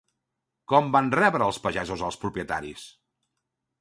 [0.71, 2.87] Com van rebre els pagesos als propietaris?